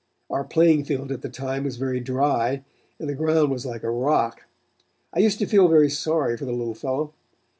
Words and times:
Our 0.31 0.43
playing 0.43 0.85
field 0.85 1.11
at 1.11 1.21
the 1.21 1.29
time 1.29 1.63
was 1.63 1.77
very 1.77 1.99
dry 1.99 2.63
and 2.97 3.07
the 3.07 3.13
ground 3.13 3.51
was 3.51 3.67
like 3.67 3.83
a 3.83 3.91
rock. 3.91 4.45
I 5.13 5.19
used 5.19 5.37
to 5.37 5.45
feel 5.45 5.67
very 5.67 5.91
sorry 5.91 6.37
for 6.37 6.45
the 6.45 6.53
little 6.53 6.73
fellow. 6.73 7.13